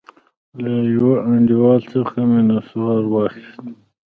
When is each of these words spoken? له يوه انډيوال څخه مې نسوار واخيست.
له 0.61 0.73
يوه 0.95 1.15
انډيوال 1.31 1.81
څخه 1.93 2.17
مې 2.29 2.41
نسوار 2.49 3.01
واخيست. 3.11 3.63